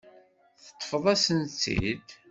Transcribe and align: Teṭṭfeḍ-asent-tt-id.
Teṭṭfeḍ-asent-tt-id. 0.63 2.07